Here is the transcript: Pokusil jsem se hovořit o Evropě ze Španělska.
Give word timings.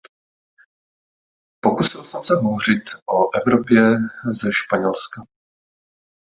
Pokusil 1.63 2.03
jsem 2.03 2.23
se 2.23 2.33
hovořit 2.35 2.83
o 3.09 3.37
Evropě 3.41 3.81
ze 4.41 4.53
Španělska. 4.53 5.21